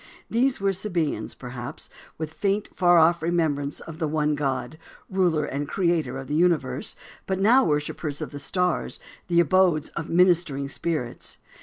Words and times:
These 0.31 0.59
were 0.59 0.73
Sabeans, 0.73 1.35
perhaps, 1.35 1.87
with 2.17 2.31
a 2.31 2.33
faint, 2.33 2.69
far 2.75 2.97
off 2.97 3.21
remembrance 3.21 3.81
of 3.81 3.99
the 3.99 4.07
One 4.07 4.33
God, 4.33 4.79
ruler 5.11 5.45
and 5.45 5.67
creator 5.67 6.17
of 6.17 6.25
the 6.27 6.33
universe, 6.33 6.95
but 7.27 7.37
now 7.37 7.63
worshippers 7.63 8.19
of 8.19 8.31
the 8.31 8.39
stars, 8.39 8.99
the 9.27 9.39
abodes 9.39 9.89
of 9.89 10.09
ministering 10.09 10.69
spirits. 10.69 11.37